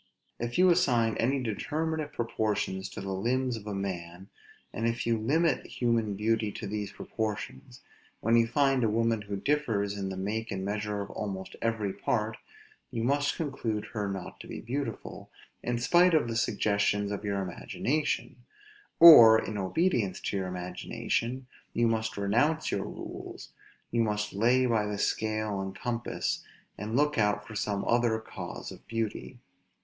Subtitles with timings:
[0.39, 4.29] If you assign any determinate proportions to the limbs of a man,
[4.73, 7.81] and if you limit human beauty to these proportions,
[8.19, 11.93] when you find a woman who differs in the make and measures of almost every
[11.93, 12.37] part,
[12.89, 15.29] you must conclude her not to be beautiful,
[15.61, 18.37] in spite of the suggestions of your imagination;
[18.99, 23.49] or, in obedience to your imagination, you must renounce your rules;
[23.91, 26.43] you must lay by the scale and compass,
[26.75, 29.37] and look out for some other cause of beauty.